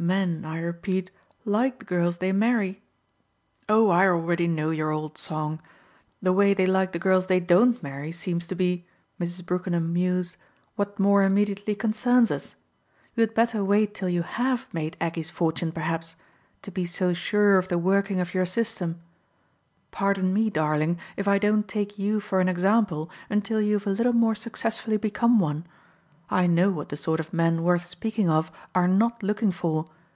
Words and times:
Men, 0.00 0.44
I 0.44 0.60
repeat, 0.60 1.10
like 1.44 1.80
the 1.80 1.84
girls 1.84 2.18
they 2.18 2.30
marry" 2.30 2.84
"Oh 3.68 3.90
I 3.90 4.06
already 4.06 4.46
know 4.46 4.70
your 4.70 4.92
old 4.92 5.18
song! 5.18 5.60
The 6.22 6.32
way 6.32 6.54
they 6.54 6.66
like 6.66 6.92
the 6.92 7.00
girls 7.00 7.26
they 7.26 7.40
DON'T 7.40 7.82
marry 7.82 8.12
seems 8.12 8.46
to 8.46 8.54
be," 8.54 8.86
Mrs. 9.20 9.44
Brookenham 9.44 9.92
mused, 9.92 10.36
"what 10.76 11.00
more 11.00 11.24
immediately 11.24 11.74
concerns 11.74 12.30
us. 12.30 12.54
You 13.16 13.22
had 13.22 13.34
better 13.34 13.64
wait 13.64 13.92
till 13.92 14.08
you 14.08 14.22
HAVE 14.22 14.68
made 14.72 14.96
Aggie's 15.00 15.30
fortune 15.30 15.72
perhaps 15.72 16.14
to 16.62 16.70
be 16.70 16.86
so 16.86 17.12
sure 17.12 17.58
of 17.58 17.66
the 17.66 17.76
working 17.76 18.20
of 18.20 18.34
your 18.34 18.46
system. 18.46 19.00
Pardon 19.90 20.32
me, 20.32 20.48
darling, 20.48 20.96
if 21.16 21.26
I 21.26 21.38
don't 21.38 21.66
take 21.66 21.98
you 21.98 22.20
for 22.20 22.38
an 22.38 22.48
example 22.48 23.10
until 23.28 23.60
you've 23.60 23.84
a 23.88 23.90
little 23.90 24.12
more 24.12 24.36
successfully 24.36 24.96
become 24.96 25.40
one. 25.40 25.66
I 26.30 26.46
know 26.46 26.68
what 26.70 26.90
the 26.90 26.96
sort 26.98 27.20
of 27.20 27.32
men 27.32 27.62
worth 27.62 27.86
speaking 27.86 28.28
of 28.28 28.52
are 28.74 28.86
not 28.86 29.22
looking 29.22 29.50
for. 29.50 29.88